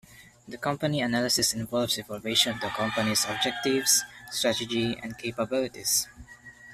The 0.47 0.57
company 0.57 1.01
analysis 1.01 1.53
involves 1.53 1.99
evaluation 1.99 2.53
of 2.55 2.61
the 2.61 2.69
company's 2.69 3.23
objectives, 3.25 4.01
strategy, 4.31 4.97
and 5.03 5.15
capabilities. 5.15 6.07